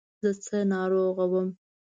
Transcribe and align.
زه 0.21 0.29
څه 0.45 0.57
ناروغه 0.71 1.25
وم. 1.31 1.47